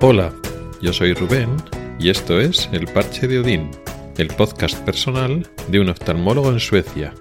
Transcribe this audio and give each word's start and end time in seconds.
Hola, 0.00 0.32
yo 0.80 0.92
soy 0.92 1.12
Rubén 1.12 1.56
y 1.98 2.08
esto 2.08 2.40
es 2.40 2.68
El 2.70 2.86
Parche 2.86 3.26
de 3.26 3.40
Odín, 3.40 3.72
el 4.16 4.28
podcast 4.28 4.78
personal 4.84 5.50
de 5.66 5.80
un 5.80 5.88
oftalmólogo 5.88 6.52
en 6.52 6.60
Suecia. 6.60 7.12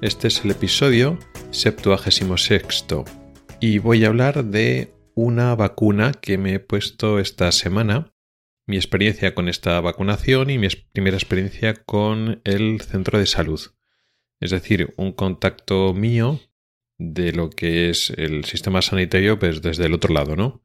Este 0.00 0.28
es 0.28 0.42
el 0.42 0.52
episodio 0.52 1.18
76 1.50 2.86
y 3.60 3.78
voy 3.80 4.06
a 4.06 4.08
hablar 4.08 4.46
de 4.46 4.94
una 5.14 5.54
vacuna 5.54 6.12
que 6.12 6.38
me 6.38 6.54
he 6.54 6.58
puesto 6.58 7.18
esta 7.18 7.52
semana, 7.52 8.14
mi 8.66 8.76
experiencia 8.76 9.34
con 9.34 9.50
esta 9.50 9.78
vacunación 9.82 10.48
y 10.48 10.56
mi 10.56 10.68
primera 10.92 11.18
experiencia 11.18 11.84
con 11.84 12.40
el 12.44 12.80
centro 12.80 13.18
de 13.18 13.26
salud. 13.26 13.60
Es 14.40 14.52
decir, 14.52 14.94
un 14.96 15.12
contacto 15.12 15.92
mío 15.92 16.40
de 16.96 17.32
lo 17.32 17.50
que 17.50 17.90
es 17.90 18.08
el 18.08 18.46
sistema 18.46 18.80
sanitario 18.80 19.38
pues 19.38 19.60
desde 19.60 19.84
el 19.84 19.92
otro 19.92 20.14
lado, 20.14 20.34
¿no? 20.34 20.62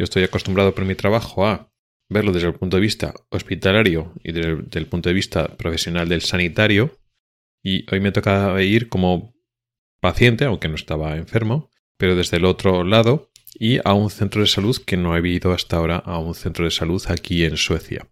Yo 0.00 0.04
estoy 0.04 0.22
acostumbrado 0.22 0.74
por 0.74 0.86
mi 0.86 0.94
trabajo 0.94 1.46
a 1.46 1.70
verlo 2.08 2.32
desde 2.32 2.46
el 2.46 2.54
punto 2.54 2.78
de 2.78 2.80
vista 2.80 3.12
hospitalario 3.28 4.14
y 4.24 4.32
desde 4.32 4.78
el, 4.78 4.86
punto 4.86 5.10
de 5.10 5.14
vista 5.14 5.58
profesional 5.58 6.08
del 6.08 6.22
sanitario. 6.22 6.98
Y 7.62 7.84
hoy 7.92 8.00
me 8.00 8.10
toca 8.10 8.62
ir 8.62 8.88
como 8.88 9.34
paciente, 10.00 10.46
aunque 10.46 10.68
no 10.70 10.76
estaba 10.76 11.18
enfermo, 11.18 11.68
pero 11.98 12.16
desde 12.16 12.38
el 12.38 12.46
otro 12.46 12.82
lado 12.82 13.30
y 13.52 13.78
a 13.84 13.92
un 13.92 14.08
centro 14.08 14.40
de 14.40 14.46
salud 14.46 14.74
que 14.86 14.96
no 14.96 15.14
he 15.14 15.28
ido 15.28 15.52
hasta 15.52 15.76
ahora 15.76 15.96
a 15.96 16.18
un 16.18 16.34
centro 16.34 16.64
de 16.64 16.70
salud 16.70 17.02
aquí 17.08 17.44
en 17.44 17.58
Suecia. 17.58 18.08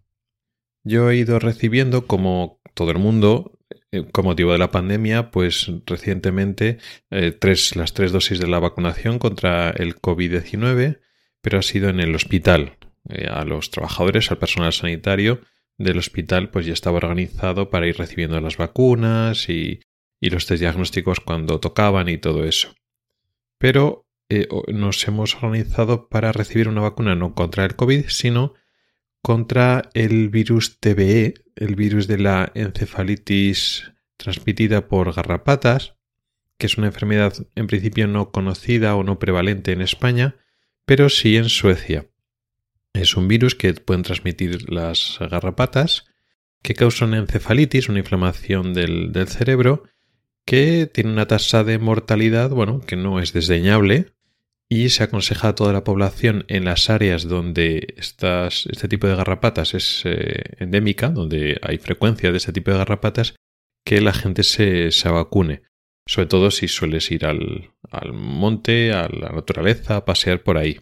Yo 0.83 1.09
he 1.09 1.15
ido 1.15 1.39
recibiendo, 1.39 2.05
como 2.05 2.61
todo 2.75 2.91
el 2.91 2.99
mundo, 2.99 3.57
eh, 3.91 4.05
con 4.11 4.25
motivo 4.25 4.51
de 4.51 4.59
la 4.59 4.69
pandemia, 4.69 5.31
pues 5.31 5.71
recientemente 5.87 6.77
eh, 7.09 7.31
tres, 7.31 7.75
las 7.75 7.93
tres 7.95 8.11
dosis 8.11 8.39
de 8.39 8.45
la 8.45 8.59
vacunación 8.59 9.17
contra 9.17 9.71
el 9.71 9.95
COVID-19 9.95 10.99
pero 11.41 11.59
ha 11.59 11.61
sido 11.61 11.89
en 11.89 11.99
el 11.99 12.15
hospital. 12.15 12.77
Eh, 13.09 13.27
a 13.29 13.43
los 13.45 13.71
trabajadores, 13.71 14.29
al 14.29 14.37
personal 14.37 14.73
sanitario 14.73 15.41
del 15.77 15.97
hospital, 15.97 16.49
pues 16.49 16.65
ya 16.65 16.73
estaba 16.73 16.97
organizado 16.97 17.69
para 17.69 17.87
ir 17.87 17.97
recibiendo 17.97 18.39
las 18.41 18.57
vacunas 18.57 19.49
y, 19.49 19.79
los 20.21 20.45
test 20.45 20.59
diagnósticos 20.59 21.21
cuando 21.21 21.59
tocaban 21.59 22.09
y 22.09 22.17
todo 22.17 22.43
eso. 22.43 22.75
Pero 23.57 24.05
eh, 24.27 24.47
nos 24.67 25.07
hemos 25.07 25.35
organizado 25.35 26.09
para 26.09 26.33
recibir 26.33 26.67
una 26.67 26.81
vacuna 26.81 27.15
no 27.15 27.33
contra 27.33 27.65
el 27.65 27.75
COVID, 27.75 28.05
sino 28.09 28.53
contra 29.21 29.89
el 29.93 30.29
virus 30.29 30.79
TBE, 30.79 31.35
el 31.55 31.75
virus 31.75 32.07
de 32.07 32.17
la 32.17 32.51
encefalitis 32.53 33.91
transmitida 34.17 34.87
por 34.87 35.13
garrapatas, 35.13 35.95
que 36.57 36.67
es 36.67 36.77
una 36.77 36.87
enfermedad 36.87 37.33
en 37.55 37.67
principio 37.67 38.07
no 38.07 38.31
conocida 38.31 38.95
o 38.95 39.03
no 39.03 39.17
prevalente 39.17 39.71
en 39.71 39.81
España, 39.81 40.35
pero 40.89 41.07
sí 41.09 41.37
en 41.37 41.49
Suecia. 41.49 42.09
Es 42.93 43.15
un 43.15 43.27
virus 43.27 43.53
que 43.53 43.75
pueden 43.75 44.01
transmitir 44.01 44.71
las 44.71 45.19
garrapatas, 45.19 46.07
que 46.63 46.73
causa 46.73 47.05
una 47.05 47.19
encefalitis, 47.19 47.89
una 47.89 47.99
inflamación 47.99 48.73
del, 48.73 49.13
cerebro, 49.27 49.83
que 50.45 50.89
tiene 50.91 51.11
una 51.11 51.27
tasa 51.27 51.63
de 51.63 51.77
mortalidad, 51.77 52.49
bueno, 52.49 52.81
que 52.81 52.95
no 52.95 53.19
es 53.19 53.33
desdeñable, 53.33 54.15
y 54.67 54.89
se 54.89 55.03
aconseja 55.03 55.49
a 55.49 55.53
toda 55.53 55.73
la 55.73 55.83
población 55.83 56.45
en 56.47 56.65
las 56.65 56.89
áreas 56.89 57.27
donde 57.27 57.93
este 57.95 58.87
tipo 58.87 59.05
de 59.05 59.15
garrapatas 59.15 59.75
es 59.75 60.01
eh, 60.05 60.41
endémica, 60.57 61.09
donde 61.09 61.59
hay 61.61 61.77
frecuencia 61.77 62.31
de 62.31 62.37
este 62.37 62.51
tipo 62.51 62.71
de 62.71 62.79
garrapatas, 62.79 63.35
que 63.85 64.01
la 64.01 64.13
gente 64.13 64.41
se, 64.41 64.91
se 64.91 65.09
vacune 65.09 65.69
sobre 66.09 66.25
todo 66.25 66.49
si 66.49 66.67
sueles 66.67 67.11
ir 67.11 67.23
al, 67.23 67.69
monte, 68.13 68.93
a 68.93 69.07
la 69.09 69.29
naturaleza, 69.29 69.97
a 69.97 70.05
pasear 70.05 70.43
por 70.43 70.57
ahí. 70.57 70.79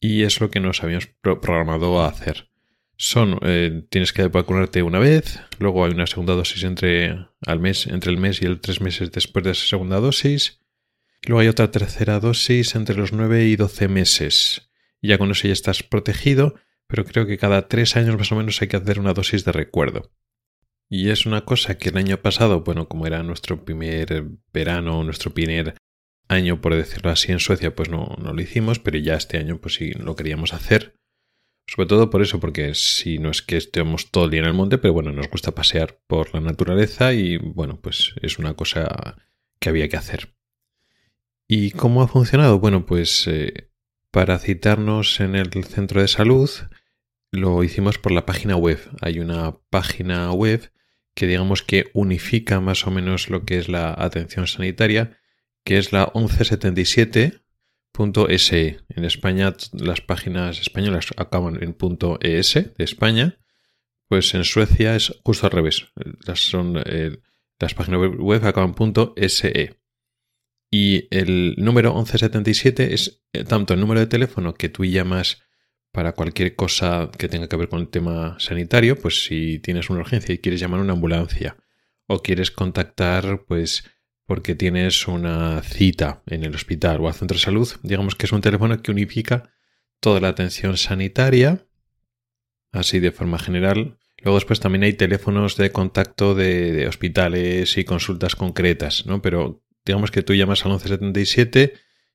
Y 0.00 0.22
es 0.22 0.40
lo 0.40 0.50
que 0.50 0.60
nos 0.60 0.82
habíamos 0.82 1.08
programado 1.20 2.00
a 2.00 2.08
hacer. 2.08 2.50
Son, 2.96 3.38
eh, 3.42 3.86
tienes 3.88 4.12
que 4.12 4.28
vacunarte 4.28 4.82
una 4.82 4.98
vez, 4.98 5.40
luego 5.58 5.84
hay 5.84 5.92
una 5.92 6.06
segunda 6.06 6.34
dosis 6.34 6.64
entre, 6.64 7.26
al 7.46 7.58
mes, 7.58 7.86
entre 7.86 8.10
el 8.10 8.18
mes 8.18 8.42
y 8.42 8.46
el 8.46 8.60
tres 8.60 8.80
meses 8.80 9.10
después 9.10 9.42
de 9.44 9.52
esa 9.52 9.66
segunda 9.66 10.00
dosis, 10.00 10.60
luego 11.22 11.40
hay 11.40 11.48
otra 11.48 11.70
tercera 11.70 12.20
dosis 12.20 12.74
entre 12.74 12.96
los 12.96 13.12
nueve 13.12 13.46
y 13.46 13.56
doce 13.56 13.88
meses. 13.88 14.70
Ya 15.00 15.16
con 15.16 15.30
eso 15.30 15.48
ya 15.48 15.54
estás 15.54 15.82
protegido, 15.82 16.56
pero 16.86 17.06
creo 17.06 17.26
que 17.26 17.38
cada 17.38 17.68
tres 17.68 17.96
años 17.96 18.18
más 18.18 18.32
o 18.32 18.36
menos 18.36 18.60
hay 18.60 18.68
que 18.68 18.76
hacer 18.76 19.00
una 19.00 19.14
dosis 19.14 19.44
de 19.46 19.52
recuerdo. 19.52 20.12
Y 20.92 21.10
es 21.10 21.24
una 21.24 21.44
cosa 21.44 21.78
que 21.78 21.90
el 21.90 21.96
año 21.96 22.16
pasado, 22.16 22.62
bueno, 22.62 22.88
como 22.88 23.06
era 23.06 23.22
nuestro 23.22 23.64
primer 23.64 24.24
verano, 24.52 25.04
nuestro 25.04 25.32
primer 25.32 25.76
año, 26.30 26.60
por 26.60 26.74
decirlo 26.74 27.10
así, 27.10 27.32
en 27.32 27.40
Suecia, 27.40 27.74
pues 27.74 27.90
no, 27.90 28.16
no 28.22 28.32
lo 28.32 28.40
hicimos, 28.40 28.78
pero 28.78 28.98
ya 28.98 29.14
este 29.14 29.38
año 29.38 29.58
pues 29.60 29.74
sí 29.74 29.92
lo 29.92 30.14
queríamos 30.14 30.54
hacer. 30.54 30.96
Sobre 31.66 31.88
todo 31.88 32.10
por 32.10 32.22
eso, 32.22 32.40
porque 32.40 32.74
si 32.74 33.18
no 33.18 33.30
es 33.30 33.42
que 33.42 33.56
estemos 33.56 34.10
todo 34.10 34.24
el 34.24 34.30
día 34.30 34.40
en 34.40 34.46
el 34.46 34.54
monte, 34.54 34.78
pero 34.78 34.94
bueno, 34.94 35.12
nos 35.12 35.28
gusta 35.28 35.54
pasear 35.54 36.00
por 36.06 36.34
la 36.34 36.40
naturaleza 36.40 37.12
y 37.12 37.36
bueno, 37.36 37.80
pues 37.80 38.14
es 38.22 38.38
una 38.38 38.54
cosa 38.54 39.16
que 39.60 39.68
había 39.68 39.88
que 39.88 39.96
hacer. 39.96 40.34
¿Y 41.46 41.72
cómo 41.72 42.02
ha 42.02 42.08
funcionado? 42.08 42.58
Bueno, 42.60 42.86
pues 42.86 43.26
eh, 43.26 43.70
para 44.10 44.38
citarnos 44.38 45.20
en 45.20 45.34
el 45.34 45.50
centro 45.64 46.00
de 46.00 46.08
salud, 46.08 46.50
lo 47.32 47.62
hicimos 47.62 47.98
por 47.98 48.12
la 48.12 48.26
página 48.26 48.56
web. 48.56 48.78
Hay 49.00 49.20
una 49.20 49.58
página 49.70 50.32
web 50.32 50.72
que 51.14 51.26
digamos 51.26 51.62
que 51.62 51.90
unifica 51.92 52.60
más 52.60 52.86
o 52.86 52.90
menos 52.90 53.30
lo 53.30 53.44
que 53.44 53.58
es 53.58 53.68
la 53.68 53.94
atención 53.96 54.46
sanitaria, 54.46 55.19
que 55.64 55.78
es 55.78 55.92
la 55.92 56.12
1177.se. 56.12 58.80
En 58.88 59.04
España 59.04 59.54
las 59.72 60.00
páginas 60.00 60.60
españolas 60.60 61.08
acaban 61.16 61.62
en 61.62 61.76
.es 62.20 62.54
de 62.54 62.74
España, 62.78 63.38
pues 64.08 64.34
en 64.34 64.42
Suecia 64.44 64.96
es 64.96 65.14
justo 65.24 65.46
al 65.46 65.52
revés. 65.52 65.92
Las, 66.26 66.40
son, 66.40 66.82
eh, 66.84 67.20
las 67.58 67.74
páginas 67.74 68.00
web 68.18 68.44
acaban 68.44 68.74
en 68.78 68.94
.se. 69.28 69.80
Y 70.72 71.08
el 71.10 71.56
número 71.58 71.92
1177 71.94 72.94
es 72.94 73.24
eh, 73.32 73.42
tanto 73.44 73.74
el 73.74 73.80
número 73.80 74.00
de 74.00 74.06
teléfono 74.06 74.54
que 74.54 74.68
tú 74.68 74.84
llamas 74.84 75.42
para 75.92 76.12
cualquier 76.12 76.54
cosa 76.54 77.10
que 77.18 77.28
tenga 77.28 77.48
que 77.48 77.56
ver 77.56 77.68
con 77.68 77.80
el 77.80 77.88
tema 77.88 78.36
sanitario, 78.38 78.96
pues 78.96 79.24
si 79.24 79.58
tienes 79.58 79.90
una 79.90 80.00
urgencia 80.00 80.34
y 80.34 80.38
quieres 80.38 80.60
llamar 80.60 80.80
a 80.80 80.84
una 80.84 80.92
ambulancia 80.92 81.56
o 82.06 82.22
quieres 82.22 82.50
contactar, 82.50 83.44
pues 83.46 83.84
porque 84.30 84.54
tienes 84.54 85.08
una 85.08 85.60
cita 85.60 86.22
en 86.26 86.44
el 86.44 86.54
hospital 86.54 87.00
o 87.00 87.08
al 87.08 87.14
centro 87.14 87.34
de 87.34 87.42
salud, 87.42 87.68
digamos 87.82 88.14
que 88.14 88.26
es 88.26 88.32
un 88.32 88.40
teléfono 88.40 88.80
que 88.80 88.92
unifica 88.92 89.50
toda 89.98 90.20
la 90.20 90.28
atención 90.28 90.76
sanitaria, 90.76 91.66
así 92.70 93.00
de 93.00 93.10
forma 93.10 93.40
general. 93.40 93.98
Luego 94.18 94.36
después 94.36 94.60
también 94.60 94.84
hay 94.84 94.92
teléfonos 94.92 95.56
de 95.56 95.72
contacto 95.72 96.36
de, 96.36 96.70
de 96.70 96.86
hospitales 96.86 97.76
y 97.76 97.82
consultas 97.82 98.36
concretas, 98.36 99.04
¿no? 99.04 99.20
Pero 99.20 99.64
digamos 99.84 100.12
que 100.12 100.22
tú 100.22 100.32
llamas 100.32 100.64
al 100.64 100.70
1177 100.70 101.72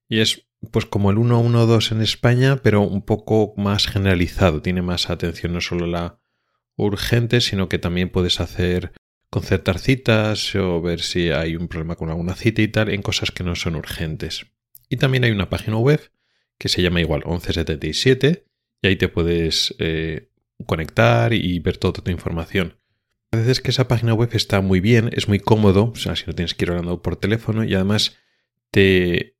y 0.08 0.22
es 0.22 0.47
pues 0.72 0.86
como 0.86 1.12
el 1.12 1.18
112 1.18 1.96
en 1.96 2.02
España, 2.02 2.62
pero 2.64 2.84
un 2.84 3.02
poco 3.02 3.53
más 3.58 3.88
generalizado. 3.88 4.62
Tiene 4.62 4.82
más 4.82 5.09
atención 5.09 5.52
no 5.52 5.59
solo 5.59 5.86
la 5.86 6.18
urgente, 6.78 7.42
sino 7.42 7.68
que 7.68 7.78
también 7.78 8.08
puedes 8.08 8.40
hacer 8.40 8.94
concertar 9.35 9.79
citas 9.79 10.56
o 10.56 10.81
ver 10.81 11.01
si 11.01 11.29
hay 11.29 11.57
un 11.57 11.68
problema 11.68 11.97
con 11.97 12.09
alguna 12.09 12.35
cita 12.35 12.62
y 12.62 12.69
tal 12.69 12.88
en 12.88 13.01
cosas 13.01 13.31
que 13.31 13.44
no 13.44 13.53
son 13.56 13.75
urgentes. 13.75 14.46
Y 14.88 14.96
también 14.96 15.25
hay 15.25 15.31
una 15.31 15.50
página 15.50 15.75
web 15.75 16.00
que 16.57 16.69
se 16.69 16.81
llama 16.81 17.01
igual 17.01 17.23
1177 17.25 18.46
y 18.81 18.88
ahí 18.88 18.96
te 18.96 19.09
puedes 19.09 19.75
eh, 19.79 20.29
conectar 20.66 21.34
y 21.34 21.59
ver 21.59 21.76
toda 21.76 22.02
tu 22.02 22.09
información. 22.09 22.78
A 23.34 23.37
veces 23.37 23.59
que 23.59 23.72
esa 23.72 23.90
página 23.90 24.14
web 24.14 24.29
está 24.32 24.61
muy 24.61 24.79
bien, 24.79 25.09
es 25.11 25.28
muy 25.28 25.41
cómodo, 25.41 25.91
o 25.91 25.96
sea, 25.96 26.16
si 26.16 26.23
no 26.28 26.34
tienes 26.34 26.53
que 26.53 26.64
ir 26.64 26.70
hablando 26.70 27.02
por 27.02 27.17
teléfono 27.17 27.66
y 27.66 27.76
además 27.76 28.16
te, 28.72 29.35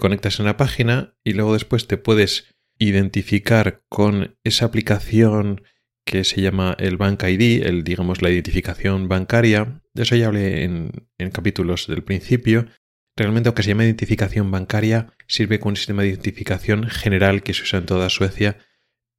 conectas 0.00 0.40
en 0.40 0.46
la 0.46 0.56
página 0.56 1.14
y 1.22 1.34
luego 1.34 1.52
después 1.52 1.86
te 1.86 1.98
puedes 1.98 2.56
identificar 2.78 3.84
con 3.88 4.36
esa 4.42 4.64
aplicación 4.64 5.62
que 6.10 6.24
se 6.24 6.40
llama 6.40 6.74
el 6.80 6.96
Bank 6.96 7.22
ID, 7.22 7.64
el, 7.64 7.84
digamos 7.84 8.20
la 8.20 8.30
identificación 8.30 9.06
bancaria. 9.06 9.80
De 9.94 10.02
eso 10.02 10.16
ya 10.16 10.26
hablé 10.26 10.64
en, 10.64 11.06
en 11.18 11.30
capítulos 11.30 11.86
del 11.86 12.02
principio. 12.02 12.66
Realmente, 13.16 13.48
aunque 13.48 13.62
se 13.62 13.68
llama 13.68 13.84
identificación 13.84 14.50
bancaria, 14.50 15.14
sirve 15.28 15.60
como 15.60 15.70
un 15.70 15.76
sistema 15.76 16.02
de 16.02 16.08
identificación 16.08 16.88
general 16.88 17.44
que 17.44 17.54
se 17.54 17.62
usa 17.62 17.78
en 17.78 17.86
toda 17.86 18.08
Suecia, 18.08 18.58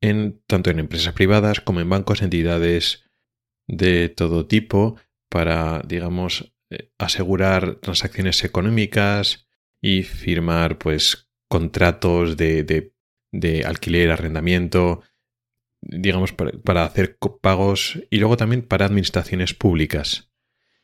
en, 0.02 0.42
tanto 0.48 0.70
en 0.70 0.80
empresas 0.80 1.14
privadas 1.14 1.62
como 1.62 1.80
en 1.80 1.88
bancos, 1.88 2.22
entidades 2.22 3.06
de 3.70 4.10
todo 4.10 4.46
tipo, 4.46 5.00
para, 5.30 5.84
digamos, 5.88 6.54
eh, 6.72 6.92
asegurar 6.98 7.76
transacciones 7.76 8.44
económicas 8.44 9.48
y 9.82 10.04
firmar 10.04 10.78
pues 10.78 11.30
contratos 11.48 12.36
de, 12.36 12.92
de, 13.32 13.64
alquiler, 13.64 14.12
arrendamiento, 14.12 15.04
digamos, 15.82 16.34
para, 16.34 16.86
hacer 16.86 17.18
pagos 17.42 18.00
y 18.10 18.18
luego 18.20 18.38
también 18.38 18.62
para 18.62 18.86
administraciones 18.86 19.54
públicas. 19.54 20.32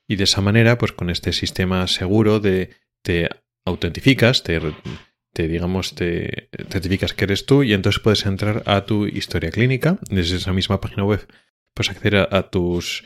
Y 0.08 0.16
de 0.16 0.24
esa 0.24 0.42
manera, 0.42 0.78
pues 0.78 0.92
con 0.92 1.10
este 1.10 1.34
sistema 1.34 1.88
seguro 1.88 2.40
de 2.40 2.72
te 3.02 3.30
autentificas, 3.66 4.44
te, 4.44 4.60
digamos, 5.48 5.96
te 5.96 6.50
certificas 6.70 7.14
que 7.14 7.26
eres 7.26 7.46
tú 7.46 7.64
y 7.64 7.74
entonces 7.74 8.02
puedes 8.02 8.26
entrar 8.26 8.64
a 8.66 8.86
tu 8.86 9.06
historia 9.06 9.52
clínica 9.52 10.00
desde 10.10 10.38
esa 10.38 10.54
misma 10.54 10.82
página 10.82 11.04
web. 11.04 11.28
Puedes 11.74 11.92
acceder 11.92 12.28
a, 12.32 12.50
tus 12.50 13.04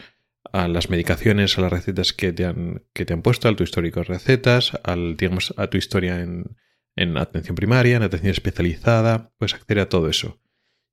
a 0.54 0.68
las 0.68 0.90
medicaciones, 0.90 1.58
a 1.58 1.62
las 1.62 1.74
recetas 1.74 2.14
que 2.14 2.32
te 2.32 2.46
han, 2.46 2.84
que 2.94 3.06
te 3.06 3.14
han 3.14 3.22
puesto, 3.22 3.50
a 3.50 3.56
tu 3.56 3.64
histórico 3.64 4.00
de 4.00 4.06
recetas, 4.06 4.72
al, 4.84 5.18
digamos, 5.18 5.54
a 5.58 5.68
tu 5.68 5.78
historia 5.78 6.22
en, 6.22 6.56
en 6.96 7.18
atención 7.18 7.56
primaria, 7.56 7.98
en 7.98 8.04
atención 8.04 8.32
especializada, 8.32 9.32
puedes 9.38 9.56
acceder 9.56 9.80
a 9.80 9.90
todo 9.90 10.08
eso. 10.08 10.41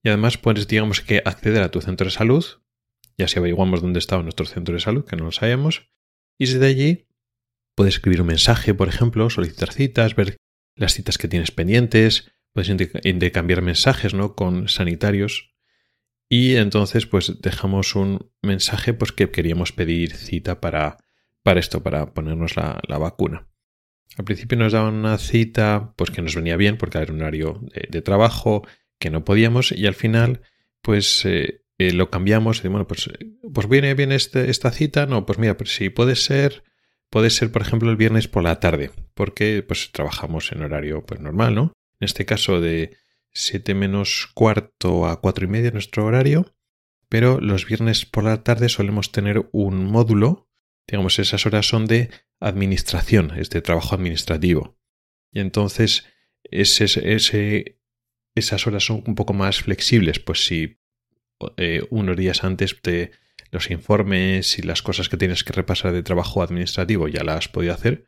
Y 0.03 0.09
además 0.09 0.39
puedes, 0.39 0.69
digamos 0.69 1.01
que, 1.01 1.23
acceder 1.25 1.63
a 1.63 1.71
tu 1.71 1.81
centro 1.81 2.07
de 2.07 2.11
salud, 2.11 2.45
ya 3.17 3.29
si 3.29 3.39
averiguamos 3.39 3.83
dónde 3.83 3.99
estaba 3.99 4.23
nuestro 4.23 4.47
centro 4.47 4.75
de 4.75 4.81
salud, 4.81 5.05
que 5.05 5.17
no 5.17 5.25
lo 5.25 5.33
sabemos, 5.33 5.91
y 6.39 6.47
desde 6.47 6.67
allí 6.67 7.09
puedes 7.75 7.95
escribir 7.95 8.21
un 8.21 8.29
mensaje, 8.29 8.75
por 8.75 8.89
ejemplo, 8.89 9.29
solicitar 9.31 9.73
citas, 9.73 10.15
ver 10.15 10.37
las 10.77 10.95
citas 10.95 11.19
que 11.19 11.29
tienes 11.29 11.51
pendientes, 11.51 12.31
puedes 12.53 12.71
intercambiar 13.05 13.63
mensajes 13.63 14.15
¿no? 14.15 14.35
con 14.35 14.69
sanitarios 14.69 15.55
y 16.29 16.57
entonces 16.57 17.07
pues 17.07 17.41
dejamos 17.41 17.95
un 17.95 18.31
mensaje 18.43 18.93
pues 18.95 19.13
que 19.13 19.31
queríamos 19.31 19.73
pedir 19.73 20.15
cita 20.15 20.61
para, 20.61 20.99
para 21.43 21.61
esto, 21.61 21.83
para 21.83 22.13
ponernos 22.13 22.57
la, 22.57 22.81
vacuna. 22.99 23.49
Al 24.17 24.25
principio 24.25 24.59
nos 24.59 24.73
daban 24.73 24.95
una 24.95 25.19
cita 25.19 25.95
pues 25.97 26.11
que 26.11 26.23
nos 26.23 26.35
venía 26.35 26.57
bien 26.57 26.77
porque 26.77 26.99
era 26.99 27.13
un 27.13 27.23
horario 27.23 27.61
de, 27.89 28.03
trabajo 28.03 28.67
que 28.99 29.11
no 29.11 29.25
podíamos 29.25 29.73
y 29.73 29.87
al 29.87 29.95
final 29.95 30.43
pues 30.83 31.25
eh, 31.25 31.63
eh, 31.79 31.93
lo 31.93 32.11
cambiamos 32.11 32.65
y 32.65 32.69
bueno 32.69 32.87
pues, 32.87 33.11
pues 33.53 33.69
viene 33.69 33.95
bien 33.95 34.13
este, 34.13 34.51
esta 34.51 34.71
cita, 34.71 35.07
no 35.07 35.27
pues 35.27 35.39
mira 35.39 35.57
pues 35.57 35.75
si 35.75 35.91
puede 35.91 36.17
ser 36.17 36.65
puede 37.11 37.31
ser, 37.31 37.51
por 37.51 37.63
ejemplo, 37.63 37.91
el 37.91 37.97
viernes 37.97 38.29
por 38.29 38.43
la 38.43 38.61
tarde, 38.61 38.91
porque 39.15 39.65
pues 39.67 39.91
trabajamos 39.93 40.53
en 40.53 40.63
horario 40.63 41.05
pues 41.05 41.21
normal, 41.21 41.55
¿no? 41.55 41.73
En 42.01 42.05
este 42.05 42.25
caso 42.25 42.61
de 42.61 42.97
7 43.33 43.75
menos 43.75 44.29
cuarto 44.35 45.07
a 45.07 45.21
4 45.21 45.45
y 45.45 45.49
media 45.49 45.71
nuestro 45.71 46.05
horario, 46.05 46.55
pero 47.09 47.41
los 47.41 47.67
viernes 47.67 48.05
por 48.07 48.25
la 48.25 48.43
tarde 48.43 48.69
solemos 48.69 49.13
tener 49.13 49.49
un 49.53 49.85
módulo, 49.87 50.49
digamos, 50.87 51.19
esas 51.19 51.47
horas 51.47 51.67
son 51.67 51.87
de 51.87 52.11
administración, 52.41 53.33
es 53.37 53.51
de 53.51 53.63
trabajo 53.63 53.95
administrativo. 53.95 54.79
Y 55.33 55.41
entonces 55.41 56.07
ese, 56.45 57.78
esas 58.39 58.67
horas 58.67 58.85
son 58.85 59.03
un 59.07 59.15
poco 59.15 59.33
más 59.33 59.61
flexibles, 59.61 60.19
pues 60.19 60.47
si 60.47 60.79
eh, 61.57 61.83
unos 61.91 62.17
días 62.17 62.45
antes 62.45 62.81
te 62.81 63.13
los 63.51 63.71
informes 63.71 64.59
y 64.59 64.63
las 64.63 64.83
cosas 64.83 65.09
que 65.09 65.17
tienes 65.17 65.45
que 65.45 65.53
repasar 65.53 65.93
de 65.93 66.03
trabajo 66.03 66.43
administrativo 66.43 67.09
ya 67.09 67.25
las 67.25 67.37
has 67.37 67.49
podido 67.49 67.73
hacer, 67.73 68.07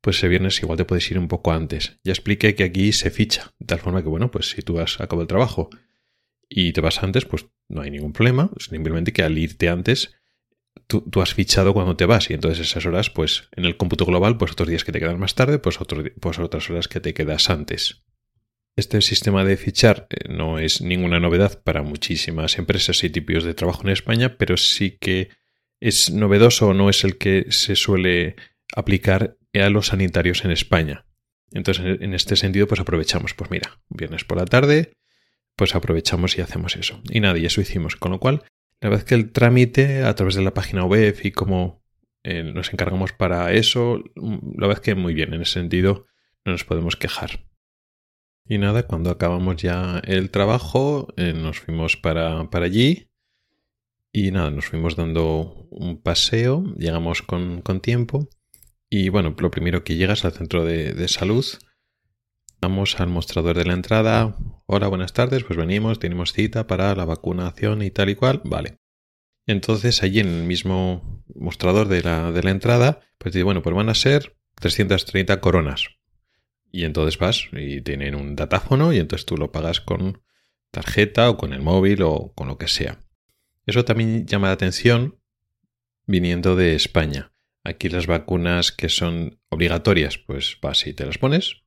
pues 0.00 0.18
ese 0.18 0.28
viernes 0.28 0.62
igual 0.62 0.78
te 0.78 0.84
puedes 0.84 1.10
ir 1.10 1.18
un 1.18 1.28
poco 1.28 1.52
antes. 1.52 1.98
Ya 2.04 2.12
expliqué 2.12 2.54
que 2.54 2.64
aquí 2.64 2.92
se 2.92 3.10
ficha, 3.10 3.52
de 3.58 3.66
tal 3.66 3.80
forma 3.80 4.02
que, 4.02 4.08
bueno, 4.08 4.30
pues 4.30 4.50
si 4.50 4.62
tú 4.62 4.78
has 4.78 5.00
acabado 5.00 5.22
el 5.22 5.28
trabajo 5.28 5.70
y 6.48 6.72
te 6.72 6.80
vas 6.80 7.02
antes, 7.02 7.24
pues 7.24 7.46
no 7.68 7.82
hay 7.82 7.90
ningún 7.90 8.12
problema, 8.12 8.50
simplemente 8.58 9.12
que 9.12 9.22
al 9.22 9.36
irte 9.36 9.68
antes, 9.68 10.14
tú, 10.86 11.20
has 11.20 11.34
fichado 11.34 11.72
cuando 11.72 11.96
te 11.96 12.06
vas 12.06 12.30
y 12.30 12.34
entonces 12.34 12.68
esas 12.68 12.86
horas, 12.86 13.10
pues 13.10 13.48
en 13.52 13.64
el 13.64 13.76
cómputo 13.76 14.06
global, 14.06 14.36
pues 14.38 14.52
otros 14.52 14.68
días 14.68 14.84
que 14.84 14.92
te 14.92 15.00
quedan 15.00 15.18
más 15.18 15.34
tarde, 15.34 15.58
pues, 15.58 15.78
pues 16.20 16.38
otras 16.38 16.70
horas 16.70 16.88
que 16.88 17.00
te 17.00 17.14
quedas 17.14 17.50
antes. 17.50 18.04
Este 18.76 19.00
sistema 19.00 19.42
de 19.42 19.56
fichar 19.56 20.06
eh, 20.10 20.28
no 20.28 20.58
es 20.58 20.82
ninguna 20.82 21.18
novedad 21.18 21.62
para 21.62 21.82
muchísimas 21.82 22.58
empresas 22.58 23.02
y 23.04 23.10
tipos 23.10 23.42
de 23.42 23.54
trabajo 23.54 23.82
en 23.82 23.88
España, 23.88 24.36
pero 24.36 24.58
sí 24.58 24.98
que 25.00 25.30
es 25.80 26.10
novedoso 26.10 26.68
o 26.68 26.74
no 26.74 26.90
es 26.90 27.02
el 27.02 27.16
que 27.16 27.46
se 27.50 27.74
suele 27.74 28.36
aplicar 28.74 29.38
a 29.54 29.70
los 29.70 29.86
sanitarios 29.86 30.44
en 30.44 30.50
España. 30.50 31.06
Entonces, 31.52 31.98
en 32.00 32.12
este 32.12 32.36
sentido, 32.36 32.66
pues 32.66 32.80
aprovechamos, 32.80 33.32
pues 33.32 33.50
mira, 33.50 33.80
viernes 33.88 34.24
por 34.24 34.36
la 34.36 34.44
tarde, 34.44 34.92
pues 35.54 35.74
aprovechamos 35.74 36.36
y 36.36 36.42
hacemos 36.42 36.76
eso. 36.76 37.00
Y 37.10 37.20
nada, 37.20 37.38
y 37.38 37.46
eso 37.46 37.62
hicimos. 37.62 37.96
Con 37.96 38.12
lo 38.12 38.20
cual, 38.20 38.44
la 38.80 38.94
es 38.94 39.04
que 39.04 39.14
el 39.14 39.32
trámite 39.32 40.02
a 40.02 40.14
través 40.14 40.34
de 40.34 40.42
la 40.42 40.52
página 40.52 40.84
web 40.84 41.16
y 41.22 41.30
cómo 41.30 41.82
eh, 42.24 42.42
nos 42.42 42.72
encargamos 42.72 43.12
para 43.12 43.52
eso, 43.52 44.02
la 44.16 44.66
verdad 44.66 44.78
es 44.78 44.80
que 44.80 44.94
muy 44.94 45.14
bien, 45.14 45.32
en 45.32 45.40
ese 45.40 45.54
sentido 45.54 46.06
no 46.44 46.52
nos 46.52 46.64
podemos 46.64 46.96
quejar. 46.96 47.46
Y 48.48 48.58
nada, 48.58 48.84
cuando 48.84 49.10
acabamos 49.10 49.56
ya 49.56 50.00
el 50.04 50.30
trabajo, 50.30 51.08
eh, 51.16 51.32
nos 51.32 51.58
fuimos 51.58 51.96
para, 51.96 52.48
para, 52.48 52.66
allí. 52.66 53.10
Y 54.12 54.30
nada, 54.30 54.50
nos 54.50 54.66
fuimos 54.66 54.94
dando 54.94 55.66
un 55.70 56.00
paseo, 56.00 56.62
llegamos 56.76 57.22
con, 57.22 57.60
con 57.60 57.80
tiempo. 57.80 58.28
Y 58.88 59.08
bueno, 59.08 59.34
lo 59.36 59.50
primero 59.50 59.82
que 59.82 59.96
llegas 59.96 60.24
al 60.24 60.32
centro 60.32 60.64
de, 60.64 60.92
de, 60.92 61.08
salud, 61.08 61.44
vamos 62.60 63.00
al 63.00 63.08
mostrador 63.08 63.56
de 63.56 63.64
la 63.64 63.74
entrada. 63.74 64.36
Hola, 64.66 64.86
buenas 64.86 65.12
tardes, 65.12 65.42
pues 65.42 65.58
venimos, 65.58 65.98
tenemos 65.98 66.32
cita 66.32 66.68
para 66.68 66.94
la 66.94 67.04
vacunación 67.04 67.82
y 67.82 67.90
tal 67.90 68.10
y 68.10 68.14
cual. 68.14 68.42
Vale. 68.44 68.78
Entonces, 69.48 70.04
allí 70.04 70.20
en 70.20 70.28
el 70.28 70.44
mismo 70.44 71.24
mostrador 71.34 71.88
de 71.88 72.02
la, 72.02 72.30
de 72.30 72.42
la 72.44 72.50
entrada, 72.50 73.00
pues 73.18 73.34
dice, 73.34 73.42
bueno, 73.42 73.62
pues 73.62 73.74
van 73.74 73.88
a 73.88 73.94
ser 73.94 74.36
330 74.54 75.40
coronas. 75.40 75.88
Y 76.76 76.84
entonces 76.84 77.16
vas 77.18 77.48
y 77.52 77.80
tienen 77.80 78.14
un 78.14 78.36
datáfono 78.36 78.92
y 78.92 78.98
entonces 78.98 79.24
tú 79.24 79.38
lo 79.38 79.50
pagas 79.50 79.80
con 79.80 80.20
tarjeta 80.70 81.30
o 81.30 81.38
con 81.38 81.54
el 81.54 81.62
móvil 81.62 82.02
o 82.02 82.34
con 82.34 82.48
lo 82.48 82.58
que 82.58 82.68
sea. 82.68 83.00
Eso 83.64 83.86
también 83.86 84.26
llama 84.26 84.48
la 84.48 84.52
atención 84.52 85.18
viniendo 86.06 86.54
de 86.54 86.74
España. 86.74 87.32
Aquí 87.64 87.88
las 87.88 88.06
vacunas 88.06 88.72
que 88.72 88.90
son 88.90 89.40
obligatorias, 89.48 90.18
pues 90.18 90.58
vas 90.60 90.86
y 90.86 90.92
te 90.92 91.06
las 91.06 91.16
pones. 91.16 91.62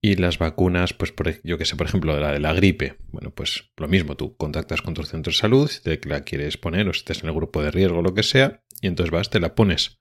Y 0.00 0.16
las 0.16 0.38
vacunas, 0.38 0.94
pues 0.94 1.12
por, 1.12 1.42
yo 1.42 1.58
que 1.58 1.66
sé, 1.66 1.76
por 1.76 1.86
ejemplo, 1.86 2.18
la 2.18 2.32
de 2.32 2.40
la 2.40 2.54
gripe. 2.54 2.96
Bueno, 3.08 3.34
pues 3.34 3.70
lo 3.76 3.86
mismo, 3.86 4.16
tú 4.16 4.34
contactas 4.38 4.80
con 4.80 4.94
tu 4.94 5.02
centro 5.02 5.30
de 5.30 5.36
salud, 5.36 5.68
si 5.68 5.82
te 5.82 6.00
la 6.08 6.22
quieres 6.22 6.56
poner 6.56 6.88
o 6.88 6.94
si 6.94 7.00
estás 7.00 7.22
en 7.22 7.28
el 7.28 7.34
grupo 7.34 7.62
de 7.62 7.70
riesgo 7.70 7.98
o 7.98 8.02
lo 8.02 8.14
que 8.14 8.22
sea, 8.22 8.64
y 8.80 8.86
entonces 8.86 9.10
vas, 9.10 9.28
te 9.28 9.40
la 9.40 9.54
pones 9.54 10.00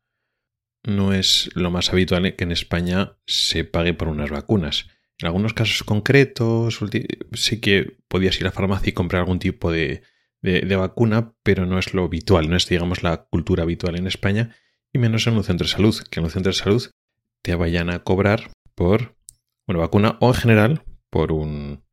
no 0.83 1.13
es 1.13 1.49
lo 1.53 1.71
más 1.71 1.91
habitual 1.91 2.35
que 2.35 2.43
en 2.43 2.51
España 2.51 3.17
se 3.25 3.63
pague 3.63 3.93
por 3.93 4.07
unas 4.07 4.29
vacunas. 4.29 4.87
En 5.19 5.27
algunos 5.27 5.53
casos 5.53 5.83
concretos 5.83 6.79
sí 7.33 7.61
que 7.61 7.97
podías 8.07 8.37
ir 8.37 8.43
a 8.43 8.45
la 8.45 8.51
farmacia 8.51 8.89
y 8.89 8.93
comprar 8.93 9.21
algún 9.21 9.39
tipo 9.39 9.71
de, 9.71 10.03
vacuna, 10.75 11.35
pero 11.43 11.65
no 11.65 11.77
es 11.77 11.93
lo 11.93 12.05
habitual, 12.05 12.49
no 12.49 12.57
es, 12.57 12.67
digamos, 12.67 13.03
la 13.03 13.25
cultura 13.25 13.63
habitual 13.63 13.97
en 13.97 14.07
España, 14.07 14.55
y 14.91 14.97
menos 14.97 15.27
en 15.27 15.35
un 15.35 15.43
centro 15.43 15.65
de 15.65 15.73
salud, 15.73 15.95
que 16.09 16.19
en 16.19 16.25
un 16.25 16.31
centro 16.31 16.51
de 16.51 16.57
salud 16.57 16.89
te 17.43 17.53
vayan 17.55 17.91
a 17.91 17.99
cobrar 18.03 18.51
por 18.73 19.15
una 19.67 19.79
vacuna 19.79 20.17
o 20.19 20.29
en 20.29 20.33
general 20.33 20.83
por 21.11 21.31
un, 21.31 21.83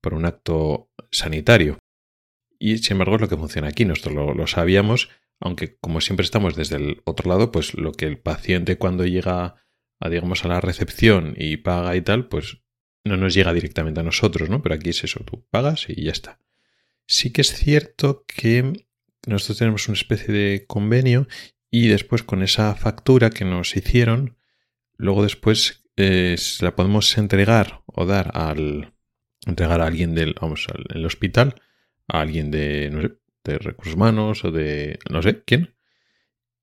por 0.00 0.14
un 0.14 0.24
acto 0.24 0.88
sanitario. 1.10 1.78
Y 2.58 2.78
sin 2.78 2.94
embargo 2.94 3.16
es 3.16 3.20
lo 3.20 3.28
que 3.28 3.36
funciona 3.36 3.68
aquí, 3.68 3.84
nosotros 3.84 4.36
lo 4.36 4.46
sabíamos, 4.46 5.10
aunque 5.40 5.76
como 5.78 6.00
siempre 6.00 6.24
estamos 6.24 6.56
desde 6.56 6.76
el 6.76 7.02
otro 7.04 7.28
lado, 7.28 7.52
pues 7.52 7.74
lo 7.74 7.92
que 7.92 8.06
el 8.06 8.18
paciente 8.18 8.78
cuando 8.78 9.04
llega 9.04 9.56
a, 10.00 10.08
digamos, 10.08 10.44
a 10.44 10.48
la 10.48 10.60
recepción 10.60 11.34
y 11.36 11.58
paga 11.58 11.96
y 11.96 12.00
tal, 12.02 12.28
pues 12.28 12.58
no 13.04 13.16
nos 13.16 13.34
llega 13.34 13.52
directamente 13.52 14.00
a 14.00 14.04
nosotros, 14.04 14.50
¿no? 14.50 14.62
Pero 14.62 14.74
aquí 14.74 14.90
es 14.90 15.04
eso, 15.04 15.20
tú 15.24 15.46
pagas 15.50 15.86
y 15.88 16.04
ya 16.04 16.12
está. 16.12 16.40
Sí 17.06 17.32
que 17.32 17.42
es 17.42 17.52
cierto 17.54 18.24
que 18.26 18.86
nosotros 19.26 19.58
tenemos 19.58 19.88
una 19.88 19.96
especie 19.96 20.34
de 20.34 20.64
convenio 20.66 21.28
y 21.70 21.88
después 21.88 22.22
con 22.22 22.42
esa 22.42 22.74
factura 22.74 23.30
que 23.30 23.44
nos 23.44 23.76
hicieron, 23.76 24.36
luego 24.96 25.22
después 25.22 25.84
eh, 25.96 26.36
la 26.60 26.74
podemos 26.74 27.16
entregar 27.18 27.82
o 27.86 28.06
dar 28.06 28.32
al 28.34 28.92
entregar 29.46 29.80
a 29.80 29.86
alguien 29.86 30.14
del 30.14 30.34
vamos 30.40 30.66
al 30.68 31.04
hospital 31.04 31.60
a 32.08 32.20
alguien 32.20 32.50
de 32.50 32.90
no 32.90 33.02
sé, 33.02 33.18
de 33.52 33.58
recursos 33.58 33.94
humanos 33.94 34.44
o 34.44 34.50
de 34.50 34.98
no 35.10 35.22
sé 35.22 35.42
quién. 35.44 35.74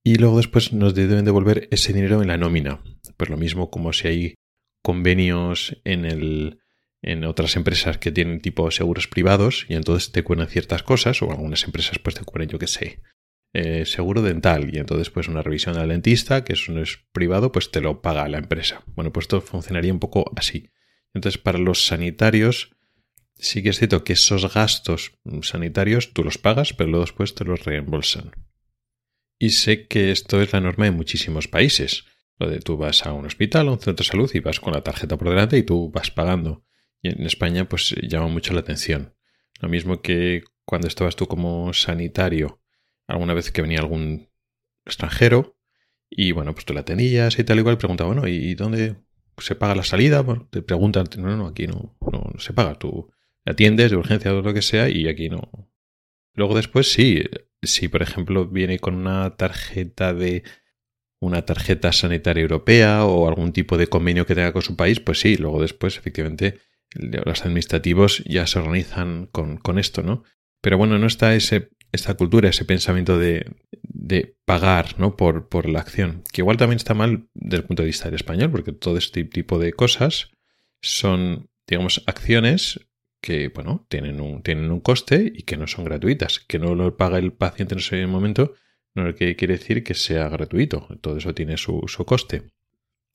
Y 0.04 0.16
luego 0.16 0.38
después 0.38 0.74
nos 0.74 0.94
deben 0.94 1.26
devolver 1.26 1.68
ese 1.72 1.94
dinero 1.94 2.22
en 2.22 2.28
la 2.28 2.38
nómina. 2.38 2.82
Pues 3.18 3.30
lo 3.30 3.38
mismo 3.38 3.70
como 3.70 3.94
si 3.94 4.08
hay 4.08 4.36
convenios 4.82 5.80
en 5.86 6.06
el 6.06 6.60
en 7.04 7.26
otras 7.26 7.58
empresas 7.58 7.98
que 7.98 8.12
tienen 8.12 8.40
tipo 8.40 8.72
seguros 8.72 9.08
privados 9.08 9.66
y 9.68 9.76
entonces 9.76 10.12
te 10.12 10.24
cubren 10.24 10.48
ciertas 10.48 10.84
cosas 10.84 11.22
o 11.22 11.30
algunas 11.30 11.64
empresas 11.66 12.00
pues 12.00 12.16
te 12.16 12.24
cubren 12.24 12.48
yo 12.48 12.58
que 12.58 12.68
sé 12.68 13.02
eh, 13.52 13.86
seguro 13.86 14.22
dental 14.22 14.74
y 14.74 14.80
entonces 14.80 15.10
pues 15.10 15.28
una 15.28 15.42
revisión 15.42 15.78
al 15.78 15.90
dentista 15.90 16.46
que 16.46 16.54
eso 16.54 16.72
no 16.72 16.82
es 16.82 17.00
privado 17.12 17.52
pues 17.52 17.72
te 17.72 17.82
lo 17.82 18.02
paga 18.02 18.28
la 18.30 18.38
empresa 18.38 18.84
bueno 18.96 19.12
pues 19.12 19.26
esto 19.26 19.42
funcionaría 19.42 19.92
un 19.92 20.00
poco 20.00 20.32
así 20.38 20.72
entonces 21.14 21.40
para 21.40 21.60
los 21.60 21.86
sanitarios 21.86 22.72
sí 23.36 23.64
que 23.64 23.70
es 23.70 23.78
cierto 23.80 24.04
que 24.04 24.14
esos 24.14 24.54
gastos 24.54 25.14
sanitarios 25.42 26.14
tú 26.14 26.24
los 26.24 26.38
pagas, 26.38 26.74
pero 26.74 26.90
luego 26.90 27.06
después 27.06 27.36
te 27.36 27.46
los 27.46 27.64
reembolsan. 27.64 28.32
Y 29.40 29.50
sé 29.50 29.88
que 29.88 30.12
esto 30.12 30.42
es 30.42 30.54
la 30.54 30.62
norma 30.62 30.88
en 30.88 30.96
muchísimos 30.96 31.48
países. 31.48 32.06
Lo 32.38 32.50
de 32.50 32.60
tú 32.60 32.78
vas 32.78 33.06
a 33.06 33.14
un 33.14 33.26
hospital, 33.26 33.68
a 33.68 33.72
un 33.72 33.80
centro 33.80 34.04
de 34.04 34.10
salud 34.10 34.32
y 34.34 34.40
vas 34.40 34.60
con 34.60 34.74
la 34.74 34.82
tarjeta 34.82 35.18
por 35.18 35.30
delante 35.30 35.58
y 35.58 35.64
tú 35.64 35.92
vas 35.92 36.12
pagando. 36.12 36.66
Y 37.02 37.10
en 37.10 37.26
España 37.26 37.68
pues 37.68 37.96
llama 38.02 38.28
mucho 38.28 38.54
la 38.54 38.62
atención. 38.62 39.16
Lo 39.60 39.70
mismo 39.70 40.02
que 40.02 40.44
cuando 40.66 40.88
estabas 40.88 41.16
tú 41.16 41.28
como 41.28 41.74
sanitario, 41.74 42.62
alguna 43.08 43.34
vez 43.34 43.52
que 43.52 43.62
venía 43.62 43.80
algún 43.80 44.30
extranjero 44.86 45.58
y 46.10 46.32
bueno, 46.32 46.54
pues 46.54 46.66
tú 46.66 46.74
la 46.74 46.86
tenías 46.86 47.38
y 47.38 47.44
tal 47.44 47.60
igual, 47.60 47.78
preguntaba, 47.78 48.14
bueno, 48.14 48.28
¿y 48.28 48.56
dónde, 48.56 48.96
se 49.38 49.56
paga 49.56 49.76
la 49.76 49.84
salida, 49.84 50.24
te 50.50 50.62
preguntan, 50.62 51.08
no, 51.18 51.36
no, 51.36 51.48
aquí 51.48 51.68
no, 51.68 51.98
no, 52.02 52.32
se 52.38 52.54
paga, 52.54 52.76
tú 52.76 53.12
atiendes 53.46 53.92
de 53.92 53.98
urgencia 53.98 54.34
o 54.34 54.42
lo 54.42 54.54
que 54.54 54.62
sea 54.62 54.90
y 54.90 55.08
aquí 55.08 55.30
no. 55.30 55.70
Luego 56.36 56.56
después 56.56 56.92
sí, 56.92 57.24
si 57.62 57.88
por 57.88 58.02
ejemplo 58.02 58.48
viene 58.48 58.80
con 58.80 58.96
una 58.96 59.36
tarjeta 59.36 60.14
de 60.14 60.44
una 61.20 61.46
tarjeta 61.46 61.92
sanitaria 61.92 62.42
europea 62.42 63.06
o 63.06 63.28
algún 63.28 63.54
tipo 63.54 63.78
de 63.78 63.88
convenio 63.88 64.26
que 64.26 64.36
tenga 64.36 64.52
con 64.52 64.62
su 64.62 64.76
país, 64.76 65.00
pues 65.00 65.20
sí, 65.20 65.38
luego 65.38 65.62
después 65.62 65.98
efectivamente 65.98 66.60
los 66.96 67.42
administrativos 67.42 68.24
ya 68.26 68.46
se 68.46 68.60
organizan 68.60 69.28
con, 69.28 69.58
con 69.58 69.80
esto, 69.80 70.04
¿no? 70.04 70.24
Pero 70.62 70.78
bueno, 70.78 71.00
no 71.00 71.08
está 71.08 71.34
ese, 71.36 71.70
esta 71.92 72.16
cultura, 72.16 72.50
ese 72.50 72.66
pensamiento 72.66 73.18
de, 73.18 73.46
de 73.82 74.36
pagar 74.46 75.00
¿no? 75.00 75.16
por, 75.16 75.50
por 75.50 75.70
la 75.70 75.80
acción, 75.80 76.24
que 76.32 76.42
igual 76.42 76.58
también 76.58 76.78
está 76.78 76.94
mal 76.94 77.28
desde 77.34 77.58
el 77.58 77.64
punto 77.66 77.84
de 77.84 77.88
vista 77.88 78.06
del 78.06 78.16
español, 78.16 78.52
porque 78.52 78.72
todo 78.72 78.98
este 78.98 79.24
tipo 79.24 79.60
de 79.60 79.74
cosas 79.74 80.32
son, 80.82 81.50
digamos, 81.68 82.04
acciones 82.08 82.88
que, 83.24 83.48
bueno, 83.48 83.88
tienen 83.90 84.22
un, 84.22 84.44
tienen 84.44 84.70
un 84.70 84.82
coste 84.82 85.32
y 85.34 85.44
que 85.44 85.58
no 85.58 85.66
son 85.66 85.86
gratuitas. 85.86 86.40
Que 86.40 86.60
no 86.60 86.76
lo 86.76 86.96
paga 86.96 87.18
el 87.18 87.34
paciente 87.34 87.74
en 87.74 87.80
ese 87.80 88.06
momento 88.06 88.54
no 88.96 89.14
quiere 89.16 89.48
decir 89.48 89.84
que 89.84 89.94
sea 89.94 90.30
gratuito. 90.30 90.88
Todo 91.02 91.18
eso 91.18 91.34
tiene 91.34 91.58
su, 91.58 91.84
su 91.88 92.06
coste. 92.06 92.52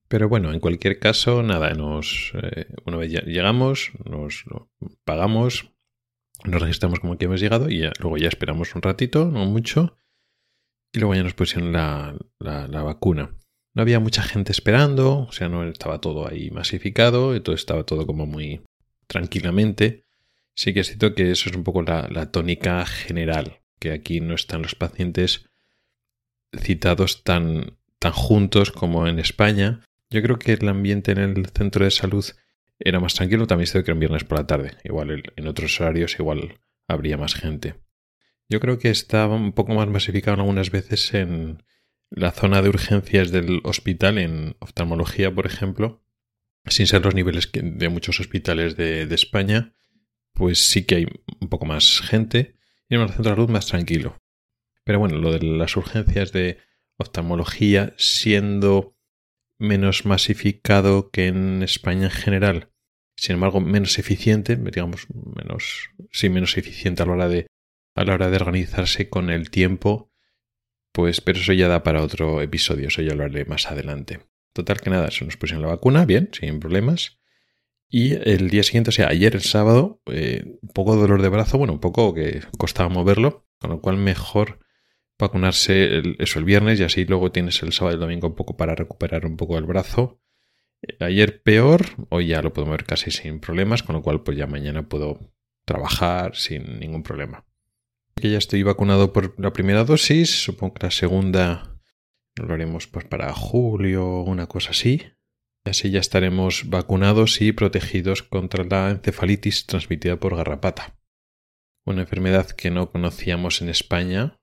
Pero 0.09 0.29
bueno, 0.29 0.53
en 0.53 0.61
cualquier 0.61 0.99
caso, 0.99 1.43
nada, 1.43 1.73
nos, 1.75 2.33
eh, 2.43 2.67
una 2.87 2.97
vez 2.97 3.11
llegamos, 3.11 3.93
nos 4.05 4.45
pagamos, 5.05 5.71
nos 6.45 6.63
registramos 6.63 6.99
como 6.99 7.19
que 7.19 7.27
hemos 7.27 7.41
llegado 7.41 7.69
y 7.69 7.83
luego 8.01 8.17
ya 8.17 8.29
esperamos 8.29 8.75
un 8.75 8.83
ratito, 8.83 9.27
no 9.27 9.45
mucho, 9.45 9.99
y 10.93 11.01
luego 11.01 11.15
ya 11.15 11.23
nos 11.23 11.35
pusieron 11.35 11.73
la, 11.73 12.17
la, 12.39 12.83
vacuna. 12.83 13.37
No 13.75 13.83
había 13.83 14.01
mucha 14.01 14.23
gente 14.23 14.51
esperando, 14.51 15.27
o 15.29 15.33
sea, 15.33 15.51
no 15.51 15.63
estaba 15.69 16.01
todo 16.01 16.27
ahí 16.27 16.51
masificado, 16.51 17.37
y 17.37 17.41
todo 17.41 17.55
estaba 17.55 17.85
todo 17.85 18.07
como 18.07 18.25
muy 18.25 18.63
tranquilamente. 19.09 20.05
Sí 20.55 20.73
que 20.73 20.81
es 20.81 20.87
cierto 20.89 21.15
que 21.15 21.33
eso 21.33 21.51
es 21.51 21.57
un 21.57 21.65
poco 21.65 21.83
la, 21.83 22.31
tónica 22.31 22.87
general, 22.87 23.61
que 23.81 23.93
aquí 23.93 24.21
no 24.21 24.35
están 24.35 24.63
los 24.63 24.77
pacientes 24.77 25.51
citados 26.57 27.25
tan, 27.25 27.79
tan 27.99 28.13
juntos 28.13 28.71
como 28.71 29.09
en 29.09 29.19
España. 29.19 29.81
Yo 30.11 30.23
creo 30.23 30.39
que 30.39 30.53
el 30.53 30.69
ambiente 30.69 31.13
en 31.13 31.19
el 31.19 31.47
centro 31.47 31.85
de 31.85 31.91
salud 31.91 32.25
era 32.79 33.01
más 33.01 33.15
tranquilo. 33.15 33.47
También 33.47 33.67
sé 33.67 33.83
que 33.83 33.91
era 33.91 33.95
un 33.95 34.01
viernes 34.01 34.25
por 34.25 34.39
la 34.39 34.47
tarde. 34.47 34.77
Igual 34.85 35.33
en 35.35 35.49
otros 35.49 35.81
horarios 35.81 36.19
igual 36.19 36.61
habría 36.87 37.17
más 37.17 37.35
gente. 37.35 37.75
Yo 38.49 38.61
creo 38.61 38.79
que 38.79 38.91
estaba 38.91 39.35
un 39.35 39.53
poco 39.53 39.75
más 39.75 39.89
masificado 39.89 40.39
algunas 40.41 40.71
veces 40.71 41.13
en 41.13 41.63
la 42.11 42.33
zona 42.33 42.63
de 42.63 42.71
urgencias 42.71 43.31
del 43.31 43.61
hospital, 43.65 44.19
en 44.19 44.57
oftalmología, 44.61 45.35
por 45.35 45.47
ejemplo, 45.47 46.03
sin 46.67 46.87
ser 46.87 47.05
los 47.05 47.15
niveles 47.15 47.51
de 47.53 47.89
muchos 47.89 48.21
hospitales 48.21 48.77
de, 48.77 49.03
España, 49.15 49.75
pues 50.33 50.59
sí 50.59 50.85
que 50.85 50.97
hay 50.97 51.07
un 51.41 51.49
poco 51.49 51.67
más 51.67 52.01
gente 52.01 52.57
y 52.89 52.95
en 52.95 53.03
el 53.03 53.09
centro 53.09 53.31
de 53.31 53.37
salud 53.37 53.51
más 53.51 53.67
tranquilo. 53.67 54.19
Pero 54.85 54.99
bueno, 54.99 55.19
lo 55.19 55.33
de 55.33 55.41
las 55.41 55.77
urgencias 55.77 56.33
de 56.33 56.59
oftalmología 56.97 57.95
siendo 57.97 58.97
menos 59.59 60.07
masificado 60.07 61.11
que 61.11 61.27
en 61.27 61.63
España 61.63 62.05
en 62.05 62.11
general, 62.11 62.71
sin 63.17 63.35
embargo 63.35 63.61
menos 63.61 63.99
eficiente, 63.99 64.57
digamos, 64.57 65.07
menos, 65.11 65.91
sí, 66.13 66.29
menos 66.29 66.57
eficiente 66.57 67.03
a 67.03 67.07
la 67.07 67.13
hora 67.13 67.29
de, 67.29 67.47
a 67.95 68.05
la 68.05 68.15
hora 68.15 68.31
de 68.31 68.37
organizarse 68.37 69.09
con 69.09 69.31
el 69.31 69.51
tiempo, 69.51 70.13
pues, 70.93 71.21
pero 71.21 71.39
eso 71.39 71.53
ya 71.53 71.69
da 71.69 71.83
para 71.83 72.03
otro 72.03 72.41
episodio, 72.43 72.89
eso 72.89 73.03
ya 73.03 73.15
lo 73.15 73.25
haré 73.25 73.45
más 73.45 73.71
adelante. 73.71 74.21
Total 74.53 74.81
que 74.81 74.91
nada, 74.91 75.11
se 75.11 75.25
nos 75.25 75.37
pusieron 75.37 75.63
la 75.63 75.69
vacuna, 75.69 76.05
bien, 76.05 76.31
sin 76.33 76.61
problemas. 76.61 77.19
Y 77.91 78.15
el 78.29 78.51
día 78.51 78.63
siguiente, 78.63 78.91
o 78.91 78.93
sea, 78.93 79.09
ayer 79.09 79.35
el 79.35 79.43
sábado, 79.43 80.03
eh, 80.07 80.59
un 80.61 80.69
poco 80.69 80.95
de 80.95 81.01
dolor 81.01 81.23
de 81.23 81.29
brazo, 81.31 81.57
bueno, 81.57 81.73
un 81.73 81.81
poco 81.81 82.13
que 82.13 82.43
costaba 82.59 82.89
moverlo, 82.89 83.47
con 83.59 83.71
lo 83.71 83.81
cual 83.81 83.97
mejor 83.97 84.59
vacunarse 85.19 86.03
eso 86.19 86.39
el 86.39 86.45
viernes 86.45 86.79
y 86.79 86.85
así 86.85 87.05
luego 87.05 87.33
tienes 87.33 87.63
el 87.63 87.73
sábado 87.73 87.93
y 87.93 87.97
el 87.97 88.01
domingo 88.01 88.29
un 88.29 88.35
poco 88.35 88.57
para 88.57 88.75
recuperar 88.75 89.27
un 89.27 89.37
poco 89.37 89.57
el 89.59 89.65
brazo. 89.65 90.21
Eh, 90.83 90.97
ayer 91.01 91.43
peor, 91.43 91.87
hoy 92.11 92.29
ya 92.29 92.43
lo 92.43 92.53
puedo 92.53 92.67
mover 92.67 92.85
casi 92.85 93.11
sin 93.11 93.41
problemas, 93.41 93.83
con 93.83 93.97
lo 93.97 94.03
cual 94.03 94.23
pues 94.23 94.37
ya 94.37 94.47
mañana 94.47 94.89
puedo 94.89 95.33
trabajar 95.65 96.37
sin 96.37 96.79
ningún 96.79 97.03
problema. 97.03 97.47
Que 98.15 98.31
ya 98.31 98.39
estoy 98.39 98.63
vacunado 98.63 99.13
por 99.13 99.39
la 99.41 99.53
primera 99.53 99.85
dosis, 99.85 100.43
supongo 100.43 100.75
que 100.75 100.87
la 100.87 100.91
segunda 100.91 101.68
lo 102.43 102.55
haremos 102.55 102.87
pues 102.87 103.05
para 103.05 103.33
julio 103.33 104.07
o 104.07 104.23
una 104.23 104.47
cosa 104.47 104.71
así. 104.71 105.03
Así 105.65 105.91
ya 105.91 106.01
estaremos 106.01 106.69
vacunados 106.69 107.41
y 107.41 107.53
protegidos 107.53 108.23
contra 108.23 108.65
la 108.65 108.91
encefalitis 108.91 109.67
transmitida 109.67 110.17
por 110.17 110.37
garrapata. 110.37 110.97
Una 111.85 112.03
enfermedad 112.03 112.51
que 112.51 112.71
no 112.71 112.91
conocíamos 112.91 113.61
en 113.61 113.69
España 113.69 114.39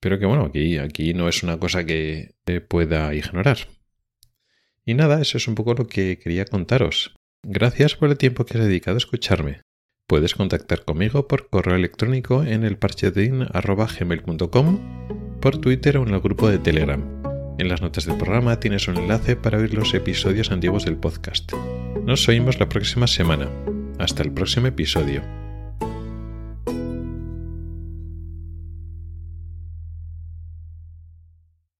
pero 0.00 0.18
que 0.18 0.26
bueno, 0.26 0.44
aquí, 0.44 0.78
aquí 0.78 1.14
no 1.14 1.28
es 1.28 1.42
una 1.42 1.58
cosa 1.58 1.84
que 1.84 2.36
pueda 2.68 3.12
ignorar. 3.14 3.58
Y 4.84 4.94
nada, 4.94 5.20
eso 5.20 5.36
es 5.36 5.48
un 5.48 5.56
poco 5.56 5.74
lo 5.74 5.88
que 5.88 6.20
quería 6.20 6.44
contaros. 6.44 7.16
Gracias 7.42 7.96
por 7.96 8.10
el 8.10 8.16
tiempo 8.16 8.44
que 8.44 8.56
has 8.56 8.62
dedicado 8.64 8.94
a 8.96 8.98
escucharme. 8.98 9.62
Puedes 10.06 10.36
contactar 10.36 10.84
conmigo 10.84 11.26
por 11.26 11.48
correo 11.48 11.74
electrónico 11.74 12.44
en 12.44 12.62
el 12.62 12.78
parchedin.gmail.com, 12.78 15.40
por 15.40 15.58
Twitter 15.58 15.98
o 15.98 16.06
en 16.06 16.14
el 16.14 16.20
grupo 16.20 16.48
de 16.48 16.58
Telegram. 16.58 17.15
En 17.58 17.68
las 17.68 17.80
notas 17.80 18.04
del 18.04 18.18
programa 18.18 18.60
tienes 18.60 18.86
un 18.88 18.98
enlace 18.98 19.34
para 19.34 19.58
oír 19.58 19.72
los 19.72 19.94
episodios 19.94 20.50
antiguos 20.50 20.84
del 20.84 20.96
podcast. 20.96 21.52
Nos 22.04 22.28
oímos 22.28 22.60
la 22.60 22.68
próxima 22.68 23.06
semana. 23.06 23.48
Hasta 23.98 24.22
el 24.22 24.32
próximo 24.32 24.66
episodio. 24.66 25.45